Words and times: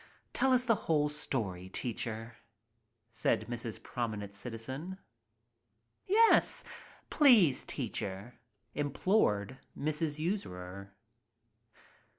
Tell 0.33 0.51
us 0.51 0.65
the 0.65 0.73
whole 0.73 1.09
story, 1.09 1.69
teacher," 1.69 2.35
said 3.11 3.45
Mrs* 3.45 3.83
Prominent 3.83 4.33
Citizen. 4.33 4.97
(t; 6.07 6.15
please, 7.11 7.63
teacher," 7.65 8.33
implored 8.73 9.59
Mrs. 9.77 10.17
Usurer. 10.17 10.91